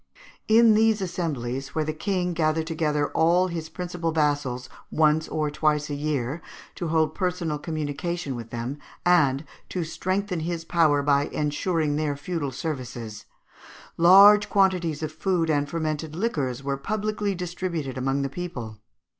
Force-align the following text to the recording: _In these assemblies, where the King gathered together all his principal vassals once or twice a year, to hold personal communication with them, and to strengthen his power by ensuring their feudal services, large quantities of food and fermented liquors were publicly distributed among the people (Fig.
_In 0.47 0.73
these 0.73 0.99
assemblies, 0.99 1.75
where 1.75 1.85
the 1.85 1.93
King 1.93 2.33
gathered 2.33 2.65
together 2.65 3.09
all 3.11 3.49
his 3.49 3.69
principal 3.69 4.11
vassals 4.11 4.67
once 4.89 5.27
or 5.27 5.51
twice 5.51 5.91
a 5.91 5.93
year, 5.93 6.41
to 6.73 6.87
hold 6.87 7.13
personal 7.13 7.59
communication 7.59 8.35
with 8.35 8.49
them, 8.49 8.79
and 9.05 9.45
to 9.69 9.83
strengthen 9.83 10.39
his 10.39 10.65
power 10.65 11.03
by 11.03 11.27
ensuring 11.27 11.97
their 11.97 12.17
feudal 12.17 12.49
services, 12.51 13.25
large 13.95 14.49
quantities 14.49 15.03
of 15.03 15.11
food 15.11 15.51
and 15.51 15.69
fermented 15.69 16.15
liquors 16.15 16.63
were 16.63 16.77
publicly 16.77 17.35
distributed 17.35 17.95
among 17.95 18.23
the 18.23 18.27
people 18.27 18.71
(Fig. 18.77 18.81